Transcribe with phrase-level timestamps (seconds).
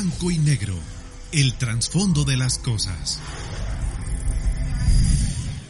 [0.00, 0.74] Blanco y negro.
[1.32, 3.20] El trasfondo de las cosas.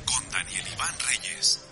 [0.04, 1.64] Con Daniel Iván Reyes.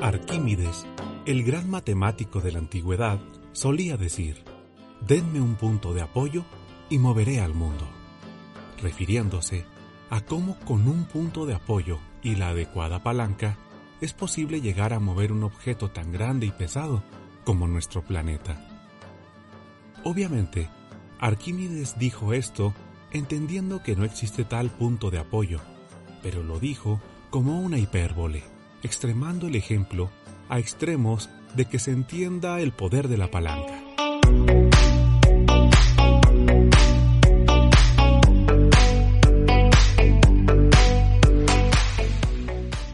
[0.00, 0.86] Arquímedes,
[1.26, 3.20] el gran matemático de la antigüedad,
[3.52, 4.42] solía decir,
[5.06, 6.46] denme un punto de apoyo
[6.88, 7.86] y moveré al mundo,
[8.80, 9.66] refiriéndose
[10.10, 13.56] a cómo con un punto de apoyo y la adecuada palanca
[14.00, 17.04] es posible llegar a mover un objeto tan grande y pesado
[17.44, 18.68] como nuestro planeta.
[20.02, 20.68] Obviamente,
[21.20, 22.74] Arquímedes dijo esto
[23.12, 25.60] entendiendo que no existe tal punto de apoyo,
[26.20, 27.00] pero lo dijo
[27.30, 28.42] como una hipérbole,
[28.82, 30.10] extremando el ejemplo
[30.48, 33.85] a extremos de que se entienda el poder de la palanca.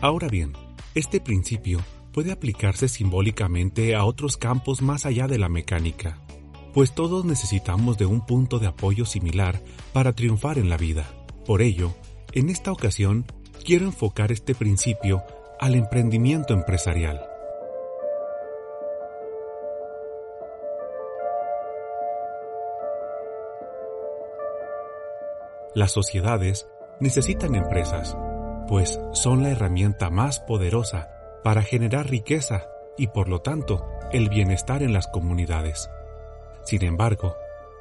[0.03, 0.53] Ahora bien,
[0.97, 1.79] este principio
[2.13, 6.19] puede aplicarse simbólicamente a otros campos más allá de la mecánica,
[6.75, 9.61] pues todos necesitamos de un punto de apoyo similar
[9.93, 11.07] para triunfar en la vida.
[11.47, 11.95] Por ello,
[12.33, 13.27] en esta ocasión,
[13.65, 15.23] quiero enfocar este principio
[15.61, 17.25] al emprendimiento empresarial.
[25.77, 26.67] Las sociedades
[26.99, 28.17] necesitan empresas,
[28.69, 31.11] pues son la herramienta más poderosa
[31.43, 35.91] para generar riqueza y por lo tanto el bienestar en las comunidades.
[36.65, 37.37] Sin embargo,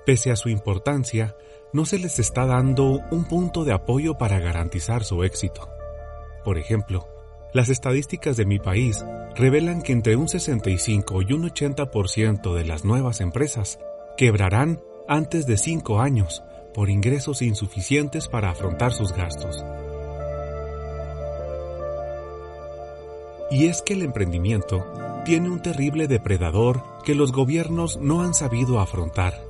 [0.06, 1.36] pese a su importancia,
[1.73, 5.70] no se les está dando un punto de apoyo para garantizar su éxito.
[6.44, 7.08] Por ejemplo,
[7.54, 12.84] las estadísticas de mi país revelan que entre un 65 y un 80% de las
[12.86, 13.80] nuevas empresas
[14.18, 19.64] quebrarán antes de 5 años por ingresos insuficientes para afrontar sus gastos.
[23.52, 24.86] Y es que el emprendimiento
[25.26, 29.44] tiene un terrible depredador que los gobiernos no han sabido afrontar,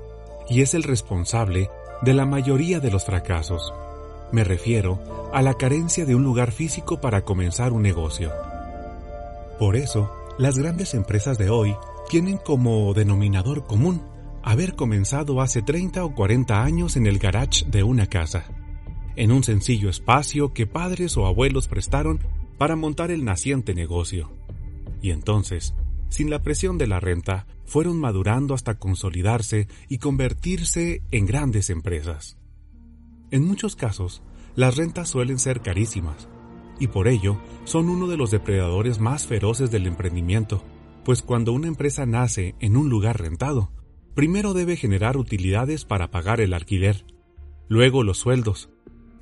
[0.50, 1.69] y es el responsable
[2.01, 3.73] de la mayoría de los fracasos.
[4.31, 5.00] Me refiero
[5.34, 8.31] a la carencia de un lugar físico para comenzar un negocio.
[9.59, 11.75] Por eso, las grandes empresas de hoy
[12.09, 14.01] tienen como denominador común
[14.44, 18.45] haber comenzado hace 30 o 40 años en el garage de una casa,
[19.16, 22.19] en un sencillo espacio que padres o abuelos prestaron
[22.61, 24.31] para montar el naciente negocio.
[25.01, 25.73] Y entonces,
[26.09, 32.38] sin la presión de la renta, fueron madurando hasta consolidarse y convertirse en grandes empresas.
[33.31, 34.22] En muchos casos,
[34.55, 36.29] las rentas suelen ser carísimas,
[36.79, 40.63] y por ello son uno de los depredadores más feroces del emprendimiento,
[41.03, 43.72] pues cuando una empresa nace en un lugar rentado,
[44.13, 47.07] primero debe generar utilidades para pagar el alquiler,
[47.67, 48.69] luego los sueldos,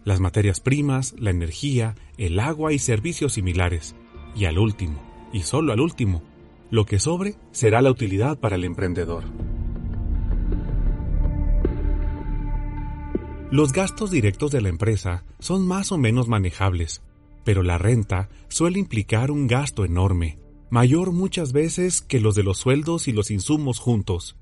[0.03, 3.95] las materias primas, la energía, el agua y servicios similares,
[4.35, 5.01] y al último,
[5.33, 6.23] y solo al último,
[6.71, 9.23] lo que sobre será la utilidad para el emprendedor.
[13.51, 17.01] Los gastos directos de la empresa son más o menos manejables,
[17.43, 20.38] pero la renta suele implicar un gasto enorme,
[20.69, 24.38] mayor muchas veces que los de los sueldos y los insumos juntos.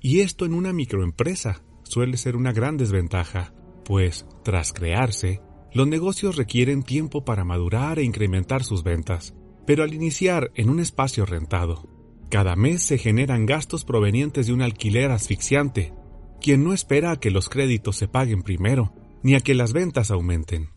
[0.00, 3.52] Y esto en una microempresa suele ser una gran desventaja,
[3.86, 5.40] pues, tras crearse,
[5.72, 10.80] los negocios requieren tiempo para madurar e incrementar sus ventas, pero al iniciar en un
[10.80, 11.88] espacio rentado,
[12.28, 15.94] cada mes se generan gastos provenientes de un alquiler asfixiante,
[16.40, 18.92] quien no espera a que los créditos se paguen primero,
[19.22, 20.70] ni a que las ventas aumenten.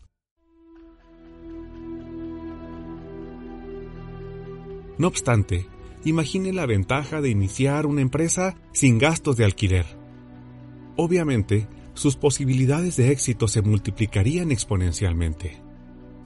[4.99, 5.65] No obstante,
[6.05, 9.85] imagine la ventaja de iniciar una empresa sin gastos de alquiler.
[10.95, 11.67] Obviamente,
[11.99, 15.61] sus posibilidades de éxito se multiplicarían exponencialmente.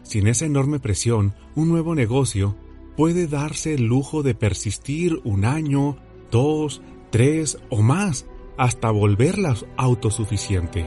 [0.04, 2.56] Sin esa enorme presión, un nuevo negocio
[2.96, 5.98] puede darse el lujo de persistir un año,
[6.30, 10.86] dos, tres o más hasta volverla autosuficiente.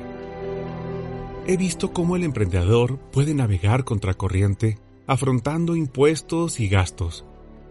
[1.48, 4.78] He visto cómo el emprendedor puede navegar contracorriente,
[5.08, 7.24] afrontando impuestos y gastos,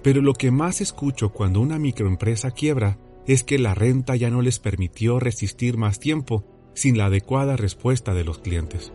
[0.04, 4.42] pero lo que más escucho cuando una microempresa quiebra es que la renta ya no
[4.42, 8.94] les permitió resistir más tiempo sin la adecuada respuesta de los clientes.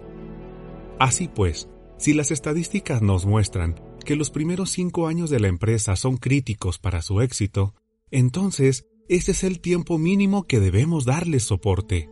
[1.00, 1.68] Así pues,
[1.98, 6.78] si las estadísticas nos muestran que los primeros cinco años de la empresa son críticos
[6.78, 7.74] para su éxito,
[8.10, 12.08] entonces ese es el tiempo mínimo que debemos darles soporte.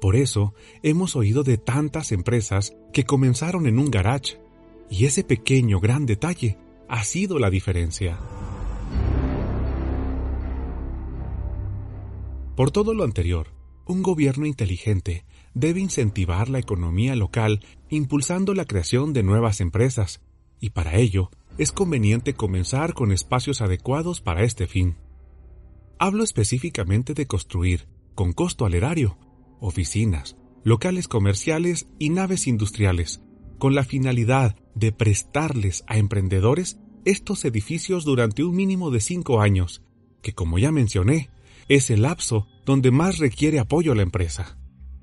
[0.00, 4.38] Por eso hemos oído de tantas empresas que comenzaron en un garage,
[4.90, 8.18] y ese pequeño gran detalle ha sido la diferencia.
[12.54, 13.48] Por todo lo anterior,
[13.86, 20.20] un gobierno inteligente debe incentivar la economía local impulsando la creación de nuevas empresas,
[20.60, 24.96] y para ello es conveniente comenzar con espacios adecuados para este fin.
[25.98, 29.16] Hablo específicamente de construir, con costo al erario,
[29.60, 33.20] oficinas, locales comerciales y naves industriales,
[33.58, 39.82] con la finalidad de prestarles a emprendedores estos edificios durante un mínimo de cinco años,
[40.22, 41.30] que como ya mencioné,
[41.68, 44.58] es el lapso donde más requiere apoyo la empresa.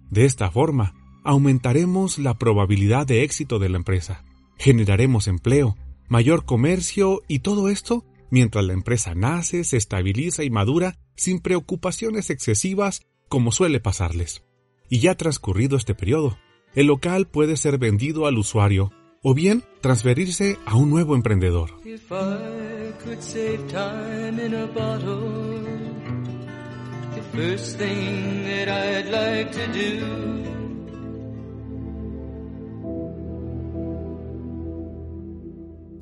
[0.10, 0.94] De esta forma,
[1.24, 4.24] aumentaremos la probabilidad de éxito de la empresa,
[4.58, 5.78] generaremos empleo,
[6.10, 12.32] mayor comercio y todo esto mientras la empresa nace, se estabiliza y madura sin preocupaciones
[12.32, 14.44] excesivas como suele pasarles.
[14.90, 16.38] Y ya transcurrido este periodo,
[16.74, 18.92] el local puede ser vendido al usuario
[19.22, 21.72] o bien transferirse a un nuevo emprendedor.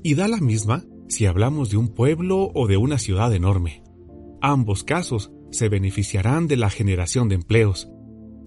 [0.02, 3.84] Y da la misma si hablamos de un pueblo o de una ciudad enorme.
[4.42, 7.92] Ambos casos se beneficiarán de la generación de empleos,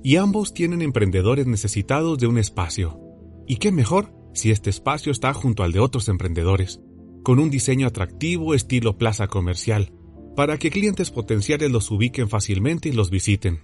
[0.03, 2.99] y ambos tienen emprendedores necesitados de un espacio.
[3.47, 6.81] ¿Y qué mejor si este espacio está junto al de otros emprendedores,
[7.23, 9.93] con un diseño atractivo estilo plaza comercial,
[10.37, 13.61] para que clientes potenciales los ubiquen fácilmente y los visiten?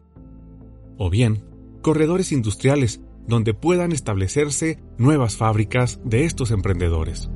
[0.96, 1.44] O bien,
[1.82, 7.30] corredores industriales donde puedan establecerse nuevas fábricas de estos emprendedores.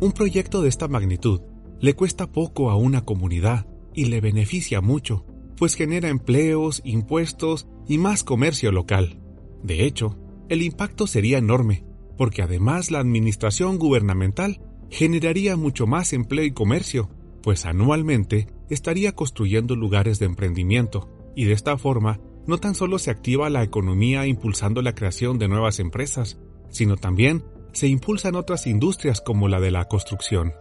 [0.00, 1.40] Un proyecto de esta magnitud
[1.80, 5.24] le cuesta poco a una comunidad y le beneficia mucho,
[5.56, 9.20] pues genera empleos, impuestos y más comercio local.
[9.62, 10.18] De hecho,
[10.48, 11.84] el impacto sería enorme,
[12.18, 17.10] porque además la administración gubernamental generaría mucho más empleo y comercio,
[17.46, 23.12] pues anualmente estaría construyendo lugares de emprendimiento, y de esta forma no tan solo se
[23.12, 26.40] activa la economía impulsando la creación de nuevas empresas,
[26.70, 30.54] sino también se impulsan otras industrias como la de la construcción.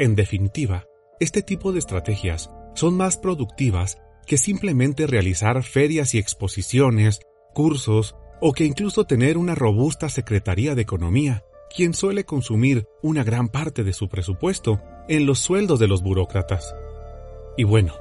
[0.00, 0.86] En definitiva,
[1.20, 7.20] este tipo de estrategias son más productivas que simplemente realizar ferias y exposiciones,
[7.56, 11.42] cursos o que incluso tener una robusta Secretaría de Economía,
[11.74, 16.76] quien suele consumir una gran parte de su presupuesto en los sueldos de los burócratas.
[17.56, 17.94] Y bueno,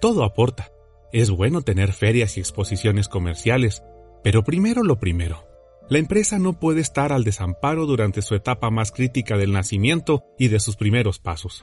[0.00, 0.72] todo aporta.
[1.12, 3.84] Es bueno tener ferias y exposiciones comerciales,
[4.24, 5.46] pero primero lo primero.
[5.88, 10.48] La empresa no puede estar al desamparo durante su etapa más crítica del nacimiento y
[10.48, 11.62] de sus primeros pasos.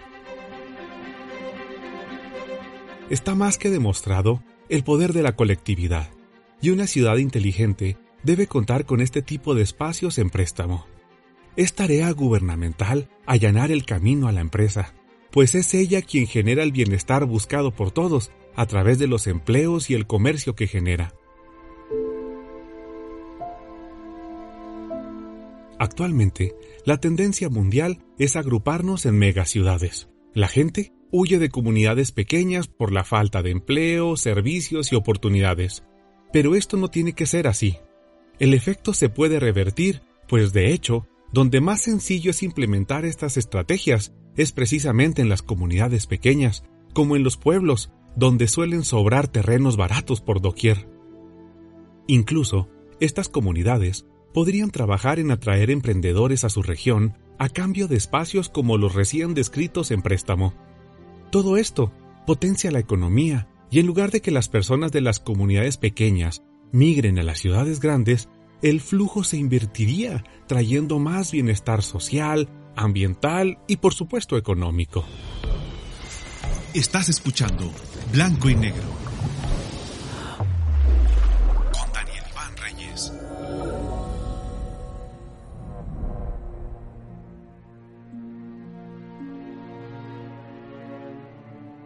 [3.09, 6.07] Está más que demostrado el poder de la colectividad,
[6.63, 10.87] y una ciudad inteligente debe contar con este tipo de espacios en préstamo.
[11.57, 14.93] Es tarea gubernamental allanar el camino a la empresa,
[15.29, 19.89] pues es ella quien genera el bienestar buscado por todos a través de los empleos
[19.89, 21.13] y el comercio que genera.
[25.77, 26.55] Actualmente,
[26.85, 30.07] la tendencia mundial es agruparnos en megaciudades.
[30.33, 35.83] La gente huye de comunidades pequeñas por la falta de empleo, servicios y oportunidades.
[36.33, 37.77] Pero esto no tiene que ser así.
[38.39, 44.13] El efecto se puede revertir, pues de hecho, donde más sencillo es implementar estas estrategias
[44.35, 46.63] es precisamente en las comunidades pequeñas,
[46.93, 50.89] como en los pueblos, donde suelen sobrar terrenos baratos por doquier.
[52.07, 52.67] Incluso,
[52.99, 58.77] estas comunidades podrían trabajar en atraer emprendedores a su región a cambio de espacios como
[58.77, 60.53] los recién descritos en préstamo.
[61.31, 61.91] Todo esto
[62.25, 67.17] potencia la economía y en lugar de que las personas de las comunidades pequeñas migren
[67.17, 68.29] a las ciudades grandes,
[68.61, 75.03] el flujo se invertiría trayendo más bienestar social, ambiental y por supuesto económico.
[76.75, 77.71] Estás escuchando
[78.11, 78.83] Blanco y Negro
[81.71, 83.11] con Daniel Iván Reyes.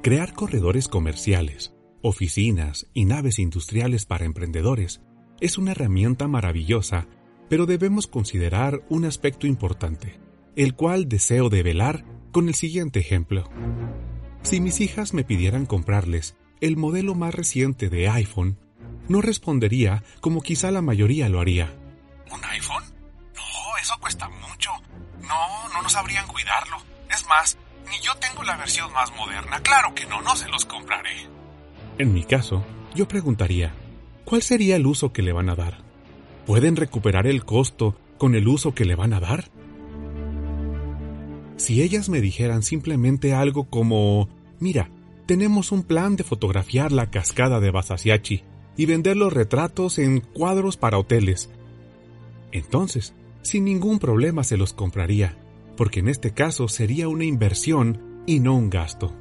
[0.03, 1.77] Crear corredores comerciales,
[2.08, 5.02] oficinas y naves industriales para emprendedores
[5.40, 7.08] es una herramienta maravillosa,
[7.50, 13.48] pero debemos considerar un aspecto importante el cual deseo develar con el siguiente ejemplo.
[14.42, 18.60] Si mis hijas me pidieran comprarles el modelo más reciente de iPhone,
[19.08, 21.78] no respondería como quizá la mayoría lo haría.
[22.32, 22.84] ¿Un iPhone?
[23.36, 24.72] No, eso cuesta mucho.
[25.22, 26.78] No, no nos sabrían cuidarlo.
[27.12, 27.56] Es más,
[27.92, 29.62] ni yo tengo la versión más moderna.
[29.62, 31.30] Claro que no, no se los compraré.
[32.00, 32.63] En mi caso,
[32.94, 33.74] yo preguntaría,
[34.24, 35.80] ¿cuál sería el uso que le van a dar?
[36.46, 39.50] ¿Pueden recuperar el costo con el uso que le van a dar?
[41.56, 44.92] Si ellas me dijeran simplemente algo como, mira,
[45.25, 48.44] tenemos un plan de fotografiar la cascada de Basasiachi
[48.77, 51.50] y vender los retratos en cuadros para hoteles.
[52.51, 55.36] Entonces, sin ningún problema se los compraría,
[55.75, 59.16] porque en este caso sería una inversión y no un gasto.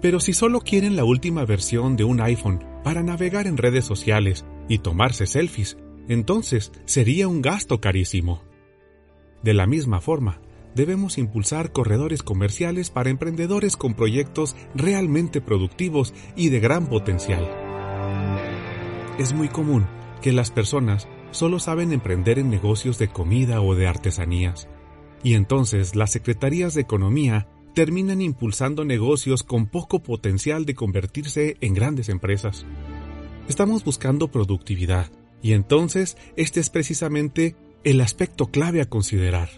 [0.00, 4.44] Pero si solo quieren la última versión de un iPhone para navegar en redes sociales
[4.68, 5.76] y tomarse selfies,
[6.08, 8.42] entonces sería un gasto carísimo.
[9.42, 10.40] De la misma forma,
[10.74, 17.48] debemos impulsar corredores comerciales para emprendedores con proyectos realmente productivos y de gran potencial.
[19.18, 19.86] Es muy común
[20.22, 24.68] que las personas solo saben emprender en negocios de comida o de artesanías,
[25.22, 31.74] y entonces las secretarías de Economía terminan impulsando negocios con poco potencial de convertirse en
[31.74, 32.66] grandes empresas.
[33.48, 35.10] Estamos buscando productividad,
[35.42, 39.48] y entonces este es precisamente el aspecto clave a considerar.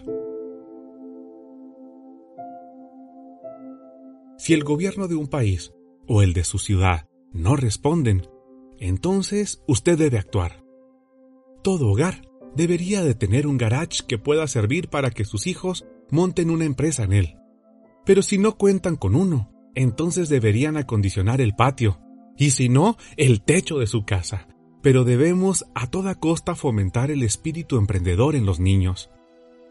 [4.37, 5.73] Si el gobierno de un país
[6.07, 8.27] o el de su ciudad no responden,
[8.79, 10.63] entonces usted debe actuar.
[11.63, 16.49] Todo hogar debería de tener un garage que pueda servir para que sus hijos monten
[16.49, 17.35] una empresa en él.
[18.05, 21.99] Pero si no cuentan con uno, entonces deberían acondicionar el patio,
[22.37, 24.47] y si no, el techo de su casa.
[24.81, 29.09] Pero debemos a toda costa fomentar el espíritu emprendedor en los niños.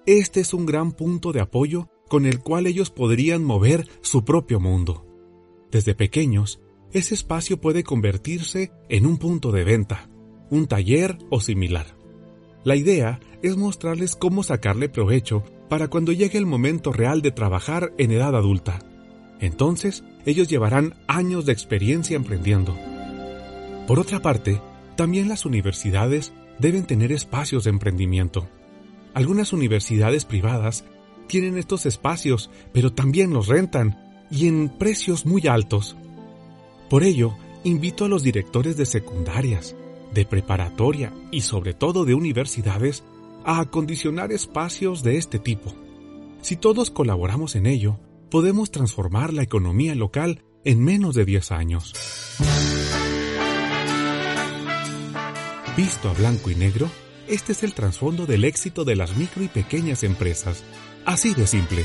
[0.07, 4.61] Este es un gran punto de apoyo con el cual ellos podrían mover su propio
[4.61, 5.07] mundo.
[5.71, 6.61] Desde pequeños,
[6.93, 10.11] ese espacio puede convertirse en un punto de venta,
[10.51, 11.97] un taller o similar.
[12.65, 17.95] La idea es mostrarles cómo sacarle provecho para cuando llegue el momento real de trabajar
[17.97, 18.81] en edad adulta.
[19.41, 22.77] Entonces, ellos llevarán años de experiencia emprendiendo.
[23.87, 24.61] Por otra parte,
[24.97, 28.51] también las universidades deben tener espacios de emprendimiento.
[29.15, 30.85] Algunas universidades privadas
[31.27, 35.97] tienen estos espacios, pero también los rentan, y en precios muy altos.
[36.91, 39.75] Por ello, invito a los directores de secundarias,
[40.13, 43.05] de preparatoria y sobre todo de universidades
[43.45, 45.75] a acondicionar espacios de este tipo.
[46.41, 47.99] Si todos colaboramos en ello,
[48.31, 51.93] podemos transformar la economía local en menos de 10 años.
[55.77, 56.89] Visto a blanco y negro,
[57.29, 60.65] este es el trasfondo del éxito de las micro y pequeñas empresas.
[61.05, 61.85] Así de simple.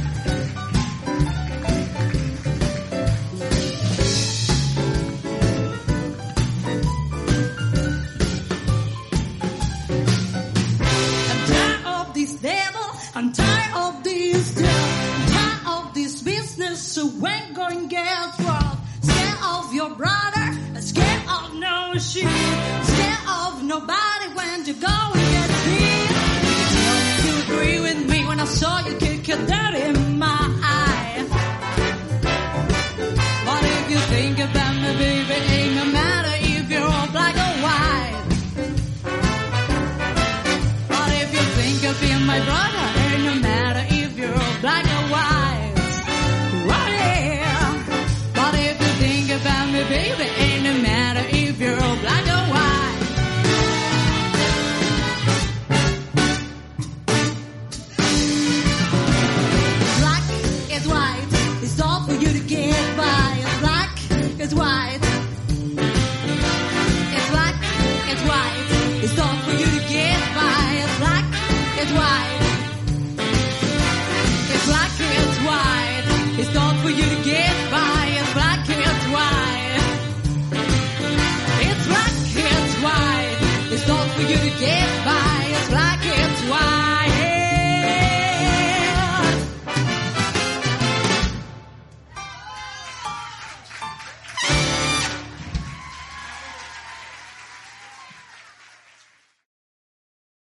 [13.13, 14.67] I'm tired of this deal.
[14.67, 18.79] I'm tired of this business, so when going get robbed.
[19.01, 20.30] Scared of your brother,